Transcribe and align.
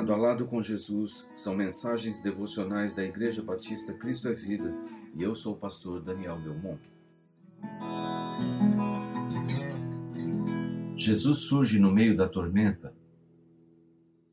Lado 0.00 0.14
a 0.14 0.16
Lado 0.16 0.46
com 0.46 0.62
Jesus 0.62 1.28
são 1.36 1.54
mensagens 1.54 2.22
devocionais 2.22 2.94
da 2.94 3.04
Igreja 3.04 3.42
Batista 3.42 3.92
Cristo 3.92 4.28
é 4.28 4.32
Vida 4.32 4.74
e 5.14 5.22
eu 5.22 5.34
sou 5.34 5.52
o 5.52 5.58
pastor 5.58 6.02
Daniel 6.02 6.40
Belmont. 6.40 6.80
Jesus 10.96 11.40
surge 11.40 11.78
no 11.78 11.92
meio 11.92 12.16
da 12.16 12.26
tormenta. 12.26 12.96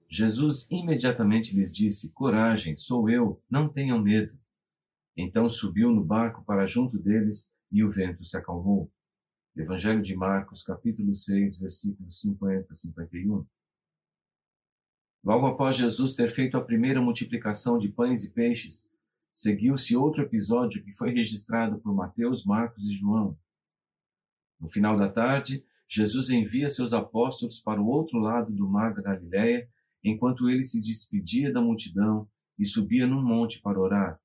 Jesus 0.07 0.71
imediatamente 0.71 1.53
lhes 1.53 1.75
disse: 1.75 2.13
Coragem, 2.13 2.77
sou 2.77 3.09
eu, 3.09 3.43
não 3.49 3.67
tenham 3.67 4.01
medo. 4.01 4.39
Então 5.17 5.49
subiu 5.49 5.91
no 5.91 6.01
barco 6.01 6.45
para 6.45 6.65
junto 6.65 6.97
deles 6.97 7.53
e 7.69 7.83
o 7.83 7.89
vento 7.89 8.23
se 8.23 8.37
acalmou. 8.37 8.89
Evangelho 9.53 10.01
de 10.01 10.15
Marcos, 10.15 10.63
capítulo 10.63 11.13
6, 11.13 11.59
versículos 11.59 12.21
50 12.21 12.67
a 12.71 12.73
51. 12.73 13.45
Logo 15.27 15.45
após 15.45 15.75
Jesus 15.75 16.15
ter 16.15 16.29
feito 16.29 16.55
a 16.55 16.63
primeira 16.63 17.01
multiplicação 17.01 17.77
de 17.77 17.89
pães 17.89 18.23
e 18.23 18.31
peixes, 18.31 18.89
seguiu-se 19.33 19.93
outro 19.93 20.23
episódio 20.23 20.81
que 20.81 20.89
foi 20.93 21.11
registrado 21.11 21.79
por 21.79 21.93
Mateus, 21.93 22.45
Marcos 22.45 22.85
e 22.87 22.93
João. 22.93 23.37
No 24.57 24.69
final 24.69 24.97
da 24.97 25.09
tarde, 25.11 25.65
Jesus 25.85 26.29
envia 26.29 26.69
seus 26.69 26.93
apóstolos 26.93 27.59
para 27.59 27.81
o 27.81 27.87
outro 27.87 28.19
lado 28.19 28.53
do 28.53 28.69
mar 28.69 28.93
da 28.93 29.01
Galiléia, 29.01 29.69
enquanto 30.01 30.49
ele 30.49 30.63
se 30.63 30.79
despedia 30.79 31.51
da 31.51 31.59
multidão 31.59 32.25
e 32.57 32.63
subia 32.63 33.05
num 33.05 33.21
monte 33.21 33.61
para 33.61 33.77
orar. 33.77 34.21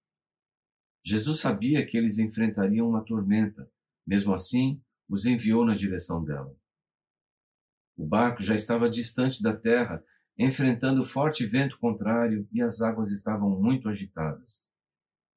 Jesus 1.05 1.41
sabia 1.41 1.85
que 1.85 1.99
eles 1.99 2.19
enfrentariam 2.19 2.89
uma 2.89 3.05
tormenta, 3.05 3.69
mesmo 4.07 4.33
assim, 4.33 4.81
os 5.09 5.27
enviou 5.27 5.65
na 5.65 5.75
direção 5.75 6.23
dela. 6.23 6.57
O 7.97 8.07
barco 8.07 8.41
já 8.41 8.55
estava 8.55 8.89
distante 8.89 9.43
da 9.43 9.53
terra 9.53 10.01
enfrentando 10.39 11.03
forte 11.03 11.45
vento 11.45 11.79
contrário 11.79 12.49
e 12.53 12.63
as 12.63 12.81
águas 12.81 13.11
estavam 13.11 13.51
muito 13.51 13.89
agitadas. 13.89 14.67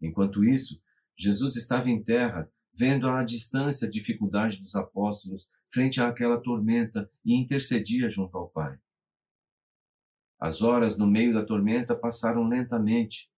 Enquanto 0.01 0.43
isso, 0.43 0.81
Jesus 1.17 1.55
estava 1.55 1.89
em 1.89 2.01
terra, 2.01 2.49
vendo 2.73 3.07
à 3.07 3.23
distância 3.23 3.87
a 3.87 3.91
dificuldade 3.91 4.57
dos 4.57 4.75
apóstolos 4.75 5.49
frente 5.67 6.01
àquela 6.01 6.37
tormenta 6.37 7.09
e 7.23 7.39
intercedia 7.39 8.07
junto 8.09 8.37
ao 8.37 8.49
Pai. 8.49 8.77
As 10.39 10.61
horas 10.61 10.97
no 10.97 11.07
meio 11.07 11.33
da 11.33 11.43
tormenta 11.43 11.95
passaram 11.95 12.47
lentamente. 12.47 13.29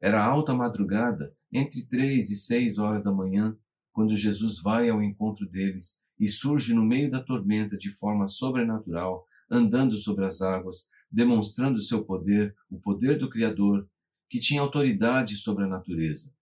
Era 0.00 0.22
alta 0.22 0.54
madrugada, 0.54 1.34
entre 1.50 1.84
três 1.84 2.30
e 2.30 2.36
seis 2.36 2.78
horas 2.78 3.02
da 3.02 3.10
manhã, 3.10 3.56
quando 3.92 4.16
Jesus 4.16 4.60
vai 4.60 4.90
ao 4.90 5.02
encontro 5.02 5.48
deles 5.48 6.02
e 6.18 6.28
surge 6.28 6.74
no 6.74 6.84
meio 6.84 7.10
da 7.10 7.22
tormenta 7.22 7.76
de 7.76 7.90
forma 7.90 8.26
sobrenatural, 8.26 9.26
andando 9.50 9.96
sobre 9.96 10.24
as 10.24 10.42
águas, 10.42 10.88
demonstrando 11.14 11.80
seu 11.80 12.04
poder, 12.04 12.56
o 12.68 12.76
poder 12.80 13.16
do 13.16 13.30
Criador, 13.30 13.88
que 14.28 14.40
tinha 14.40 14.60
autoridade 14.60 15.36
sobre 15.36 15.62
a 15.62 15.68
natureza. 15.68 16.34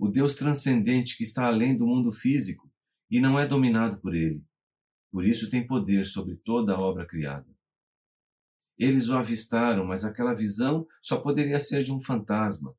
O 0.00 0.08
Deus 0.08 0.34
transcendente 0.34 1.14
que 1.14 1.22
está 1.22 1.46
além 1.46 1.76
do 1.76 1.86
mundo 1.86 2.10
físico 2.10 2.72
e 3.10 3.20
não 3.20 3.38
é 3.38 3.46
dominado 3.46 3.98
por 3.98 4.14
ele. 4.14 4.42
Por 5.10 5.26
isso 5.26 5.50
tem 5.50 5.66
poder 5.66 6.06
sobre 6.06 6.36
toda 6.36 6.72
a 6.74 6.80
obra 6.80 7.04
criada. 7.04 7.46
Eles 8.78 9.08
o 9.08 9.16
avistaram, 9.16 9.84
mas 9.84 10.04
aquela 10.04 10.32
visão 10.32 10.86
só 11.02 11.20
poderia 11.20 11.58
ser 11.58 11.82
de 11.82 11.92
um 11.92 12.00
fantasma. 12.00 12.74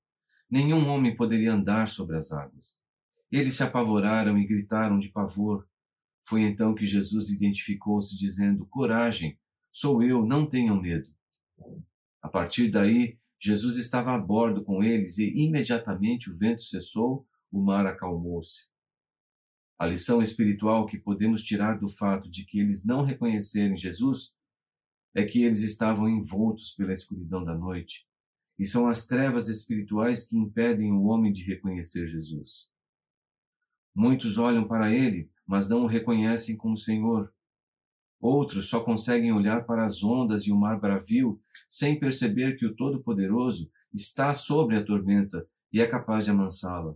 Nenhum 0.49 0.87
homem 0.87 1.15
poderia 1.15 1.53
andar 1.53 1.87
sobre 1.87 2.15
as 2.15 2.31
águas. 2.31 2.79
Eles 3.31 3.55
se 3.55 3.63
apavoraram 3.63 4.35
e 4.37 4.47
gritaram 4.47 4.97
de 4.97 5.09
pavor. 5.09 5.67
Foi 6.23 6.41
então 6.41 6.73
que 6.73 6.87
Jesus 6.87 7.29
identificou-se, 7.29 8.17
dizendo: 8.17 8.65
Coragem, 8.65 9.37
sou 9.71 10.01
eu, 10.01 10.25
não 10.25 10.47
tenham 10.47 10.81
medo. 10.81 11.18
A 12.21 12.27
partir 12.27 12.69
daí, 12.69 13.17
Jesus 13.39 13.77
estava 13.77 14.13
a 14.13 14.17
bordo 14.17 14.63
com 14.63 14.83
eles 14.83 15.17
e 15.17 15.29
imediatamente 15.29 16.29
o 16.29 16.37
vento 16.37 16.61
cessou, 16.61 17.25
o 17.51 17.61
mar 17.61 17.85
acalmou-se. 17.85 18.67
A 19.79 19.85
lição 19.85 20.21
espiritual 20.21 20.85
que 20.85 20.99
podemos 20.99 21.41
tirar 21.41 21.79
do 21.79 21.87
fato 21.87 22.29
de 22.29 22.45
que 22.45 22.59
eles 22.59 22.83
não 22.83 23.03
reconhecerem 23.03 23.77
Jesus 23.77 24.35
é 25.15 25.25
que 25.25 25.41
eles 25.43 25.61
estavam 25.61 26.09
envoltos 26.09 26.71
pela 26.75 26.91
escuridão 26.91 27.43
da 27.43 27.55
noite, 27.55 28.05
e 28.57 28.65
são 28.65 28.89
as 28.89 29.07
trevas 29.07 29.47
espirituais 29.47 30.27
que 30.27 30.37
impedem 30.37 30.91
o 30.91 31.03
homem 31.03 31.31
de 31.31 31.43
reconhecer 31.43 32.07
Jesus. 32.07 32.69
Muitos 33.95 34.37
olham 34.37 34.67
para 34.67 34.93
ele, 34.93 35.31
mas 35.47 35.69
não 35.69 35.83
o 35.83 35.87
reconhecem 35.87 36.57
como 36.57 36.75
Senhor, 36.75 37.33
Outros 38.19 38.67
só 38.67 38.81
conseguem 38.81 39.31
olhar 39.31 39.65
para 39.65 39.85
as 39.85 40.03
ondas 40.03 40.43
e 40.43 40.51
o 40.51 40.57
mar 40.57 40.79
bravio 40.79 41.39
sem 41.67 41.97
perceber 41.97 42.57
que 42.57 42.65
o 42.65 42.75
Todo-Poderoso 42.75 43.71
está 43.93 44.33
sobre 44.33 44.77
a 44.77 44.83
tormenta 44.83 45.47
e 45.71 45.79
é 45.79 45.87
capaz 45.87 46.25
de 46.25 46.31
amansá-la. 46.31 46.95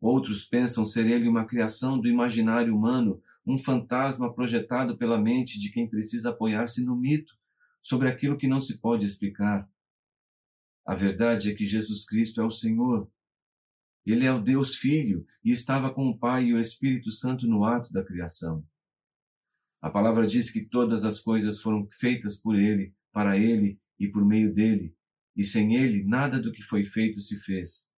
Outros 0.00 0.44
pensam 0.44 0.84
ser 0.84 1.06
ele 1.06 1.28
uma 1.28 1.46
criação 1.46 1.98
do 1.98 2.08
imaginário 2.08 2.74
humano, 2.74 3.22
um 3.46 3.56
fantasma 3.56 4.32
projetado 4.32 4.98
pela 4.98 5.20
mente 5.20 5.58
de 5.58 5.70
quem 5.70 5.88
precisa 5.88 6.30
apoiar-se 6.30 6.84
no 6.84 6.96
mito 6.96 7.34
sobre 7.80 8.08
aquilo 8.08 8.36
que 8.36 8.48
não 8.48 8.60
se 8.60 8.78
pode 8.78 9.06
explicar. 9.06 9.68
A 10.86 10.94
verdade 10.94 11.50
é 11.50 11.54
que 11.54 11.64
Jesus 11.64 12.04
Cristo 12.04 12.40
é 12.40 12.44
o 12.44 12.50
Senhor. 12.50 13.08
Ele 14.04 14.26
é 14.26 14.32
o 14.32 14.40
Deus 14.40 14.76
Filho 14.76 15.24
e 15.42 15.50
estava 15.50 15.92
com 15.92 16.08
o 16.08 16.18
Pai 16.18 16.46
e 16.46 16.54
o 16.54 16.60
Espírito 16.60 17.10
Santo 17.10 17.46
no 17.46 17.64
ato 17.64 17.92
da 17.92 18.04
criação. 18.04 18.66
A 19.84 19.90
palavra 19.90 20.26
diz 20.26 20.50
que 20.50 20.64
todas 20.64 21.04
as 21.04 21.20
coisas 21.20 21.60
foram 21.60 21.86
feitas 21.90 22.40
por 22.40 22.58
ele, 22.58 22.94
para 23.12 23.36
ele 23.36 23.78
e 24.00 24.08
por 24.08 24.24
meio 24.24 24.50
dele, 24.50 24.96
e 25.36 25.44
sem 25.44 25.76
ele 25.76 26.02
nada 26.02 26.40
do 26.40 26.50
que 26.50 26.62
foi 26.62 26.82
feito 26.82 27.20
se 27.20 27.38
fez. 27.38 27.90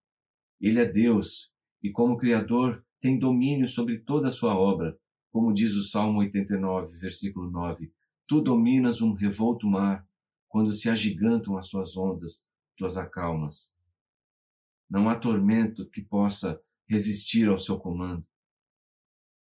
Ele 0.60 0.80
é 0.80 0.84
Deus 0.84 1.52
e, 1.80 1.92
como 1.92 2.16
Criador, 2.16 2.84
tem 3.00 3.16
domínio 3.16 3.68
sobre 3.68 4.00
toda 4.00 4.26
a 4.26 4.32
sua 4.32 4.58
obra, 4.58 4.98
como 5.30 5.54
diz 5.54 5.74
o 5.74 5.84
Salmo 5.84 6.18
89, 6.18 6.98
versículo 6.98 7.48
9: 7.48 7.92
Tu 8.26 8.40
dominas 8.40 9.00
um 9.00 9.12
revolto 9.12 9.68
mar, 9.68 10.04
quando 10.48 10.72
se 10.72 10.90
agigantam 10.90 11.56
as 11.56 11.68
suas 11.68 11.96
ondas, 11.96 12.44
tu 12.76 12.84
as 12.84 12.96
acalmas. 12.96 13.72
Não 14.90 15.08
há 15.08 15.14
tormento 15.14 15.88
que 15.88 16.02
possa 16.02 16.60
resistir 16.88 17.48
ao 17.48 17.56
seu 17.56 17.78
comando. 17.78 18.26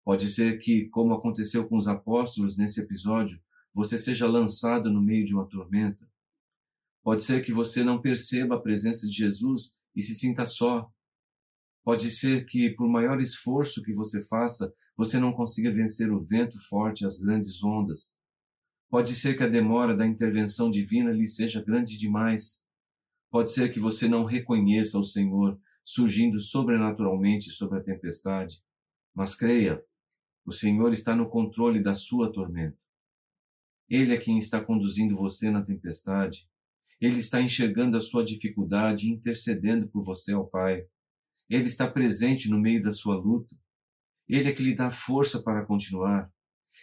Pode 0.04 0.28
ser 0.28 0.58
que, 0.58 0.86
como 0.90 1.14
aconteceu 1.14 1.68
com 1.68 1.78
os 1.78 1.88
apóstolos 1.88 2.58
nesse 2.58 2.82
episódio, 2.82 3.40
você 3.74 3.98
seja 3.98 4.28
lançado 4.28 4.92
no 4.92 5.02
meio 5.02 5.26
de 5.26 5.34
uma 5.34 5.48
tormenta. 5.48 6.10
Pode 7.04 7.24
ser 7.24 7.44
que 7.44 7.54
você 7.54 7.84
não 7.84 8.02
perceba 8.02 8.56
a 8.56 8.60
presença 8.60 9.08
de 9.08 9.14
Jesus 9.14 9.74
e 9.96 10.02
se 10.02 10.16
sinta 10.16 10.46
só. 10.46 10.92
Pode 11.84 12.10
ser 12.10 12.46
que, 12.46 12.70
por 12.72 12.88
maior 12.88 13.22
esforço 13.22 13.82
que 13.84 13.94
você 13.94 14.22
faça, 14.22 14.74
você 14.96 15.20
não 15.20 15.32
consiga 15.32 15.72
vencer 15.72 16.12
o 16.12 16.20
vento 16.20 16.58
forte 16.68 17.02
e 17.02 17.06
as 17.06 17.20
grandes 17.20 17.64
ondas. 17.64 18.16
Pode 18.90 19.16
ser 19.16 19.38
que 19.38 19.44
a 19.44 19.48
demora 19.48 19.96
da 19.96 20.06
intervenção 20.06 20.70
divina 20.70 21.12
lhe 21.12 21.28
seja 21.28 21.64
grande 21.64 21.98
demais. 21.98 22.66
Pode 23.32 23.52
ser 23.52 23.72
que 23.72 23.80
você 23.80 24.08
não 24.08 24.26
reconheça 24.26 24.98
o 24.98 25.04
Senhor 25.04 25.60
surgindo 25.84 26.38
sobrenaturalmente 26.40 27.50
sobre 27.52 27.80
a 27.80 27.84
tempestade. 27.84 28.62
Mas 29.14 29.36
creia, 29.36 29.84
o 30.50 30.52
Senhor 30.52 30.92
está 30.92 31.16
no 31.16 31.30
controle 31.30 31.80
da 31.80 31.94
sua 31.94 32.34
tormenta. 32.34 32.76
Ele 33.88 34.16
é 34.16 34.18
quem 34.18 34.40
está 34.40 34.60
conduzindo 34.60 35.16
você 35.16 35.52
na 35.52 35.62
tempestade. 35.62 36.50
Ele 37.00 37.20
está 37.20 37.40
enxergando 37.40 37.96
a 37.96 38.02
sua 38.02 38.26
dificuldade 38.26 39.06
e 39.06 39.12
intercedendo 39.12 39.88
por 39.88 40.04
você 40.04 40.34
ao 40.34 40.48
Pai. 40.48 40.88
Ele 41.48 41.66
está 41.66 41.88
presente 41.88 42.50
no 42.50 42.60
meio 42.60 42.82
da 42.82 42.90
sua 42.90 43.16
luta. 43.16 43.56
Ele 44.28 44.50
é 44.50 44.52
que 44.52 44.64
lhe 44.64 44.74
dá 44.74 44.90
força 44.90 45.40
para 45.40 45.64
continuar. 45.64 46.34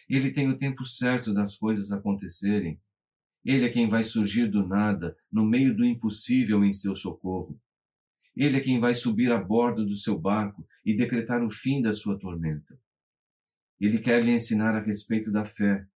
Ele 0.09 0.31
tem 0.31 0.49
o 0.49 0.57
tempo 0.57 0.85
certo 0.85 1.35
das 1.35 1.57
coisas 1.57 1.91
acontecerem. 1.91 2.81
Ele 3.45 3.67
é 3.67 3.69
quem 3.69 3.89
vai 3.89 4.05
surgir 4.05 4.47
do 4.47 4.65
nada, 4.65 5.17
no 5.31 5.45
meio 5.45 5.77
do 5.77 5.85
impossível 5.85 6.65
em 6.65 6.73
seu 6.73 6.95
socorro. 6.95 7.61
Ele 8.37 8.59
é 8.59 8.61
quem 8.61 8.79
vai 8.79 8.95
subir 8.95 9.33
a 9.33 9.43
bordo 9.43 9.85
do 9.85 9.97
seu 9.97 10.17
barco 10.17 10.65
e 10.85 10.95
decretar 10.95 11.43
o 11.43 11.51
fim 11.51 11.83
da 11.83 11.93
sua 11.93 12.17
tormenta. 12.17 12.79
Ele 13.81 13.99
quer 13.99 14.25
lhe 14.25 14.33
ensinar 14.33 14.75
a 14.75 14.81
respeito 14.81 15.31
da 15.31 15.45
fé. 15.45 15.87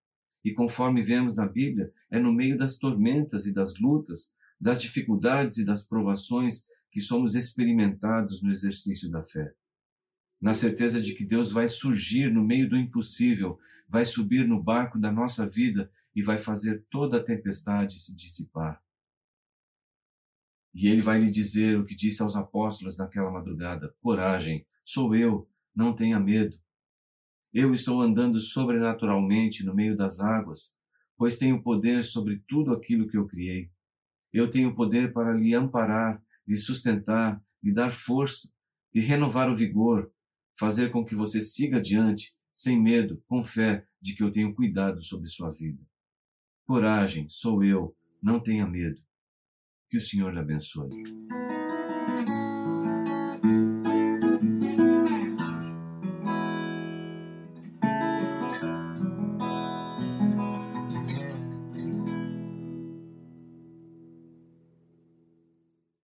E 0.44 0.53
conforme 0.53 1.03
vemos 1.03 1.37
na 1.37 1.47
Bíblia, 1.47 1.93
é 2.11 2.19
no 2.19 2.32
meio 2.32 2.56
das 2.56 2.79
tormentas 2.79 3.47
e 3.47 3.55
das 3.55 3.79
lutas, 3.79 4.32
das 4.61 4.81
dificuldades 4.81 5.59
e 5.59 5.65
das 5.65 5.87
provações 5.87 6.67
que 6.91 7.00
somos 7.00 7.35
experimentados 7.35 8.43
no 8.43 8.50
exercício 8.50 9.11
da 9.11 9.23
fé. 9.23 9.55
Na 10.41 10.55
certeza 10.55 11.00
de 11.00 11.15
que 11.15 11.25
Deus 11.25 11.53
vai 11.53 11.69
surgir 11.69 12.32
no 12.32 12.44
meio 12.44 12.69
do 12.69 12.77
impossível, 12.77 13.59
vai 13.88 14.05
subir 14.05 14.47
no 14.47 14.62
barco 14.62 14.99
da 14.99 15.12
nossa 15.12 15.47
vida 15.47 15.91
e 16.15 16.23
vai 16.23 16.38
fazer 16.38 16.85
toda 16.91 17.19
a 17.19 17.23
tempestade 17.23 17.99
se 17.99 18.17
dissipar. 18.17 18.82
E 20.75 20.88
ele 20.88 21.03
vai 21.03 21.21
lhe 21.21 21.31
dizer 21.31 21.79
o 21.79 21.85
que 21.85 21.94
disse 21.94 22.23
aos 22.23 22.37
apóstolos 22.37 22.97
naquela 22.97 23.31
madrugada: 23.31 23.94
Coragem, 24.00 24.67
sou 24.85 25.15
eu, 25.15 25.49
não 25.75 25.94
tenha 25.94 26.19
medo. 26.19 26.59
Eu 27.52 27.73
estou 27.73 28.00
andando 28.00 28.38
sobrenaturalmente 28.38 29.64
no 29.64 29.75
meio 29.75 29.97
das 29.97 30.20
águas, 30.20 30.76
pois 31.17 31.37
tenho 31.37 31.62
poder 31.62 32.05
sobre 32.05 32.43
tudo 32.47 32.73
aquilo 32.73 33.08
que 33.08 33.17
eu 33.17 33.26
criei. 33.26 33.70
Eu 34.32 34.49
tenho 34.49 34.75
poder 34.75 35.12
para 35.12 35.32
lhe 35.32 35.52
amparar, 35.55 36.23
lhe 36.47 36.56
sustentar, 36.56 37.43
lhe 37.62 37.73
dar 37.73 37.91
força, 37.91 38.49
lhe 38.94 39.00
renovar 39.00 39.50
o 39.50 39.56
vigor, 39.56 40.11
fazer 40.58 40.91
com 40.91 41.05
que 41.05 41.14
você 41.14 41.41
siga 41.41 41.79
adiante, 41.79 42.35
sem 42.52 42.81
medo, 42.81 43.23
com 43.26 43.43
fé 43.43 43.85
de 44.00 44.14
que 44.14 44.23
eu 44.23 44.31
tenho 44.31 44.55
cuidado 44.55 45.03
sobre 45.03 45.29
sua 45.29 45.50
vida. 45.50 45.82
Coragem, 46.64 47.29
sou 47.29 47.64
eu, 47.64 47.96
não 48.23 48.41
tenha 48.41 48.67
medo. 48.67 49.00
Que 49.88 49.96
o 49.96 50.00
Senhor 50.00 50.32
lhe 50.32 50.38
abençoe. 50.38 50.91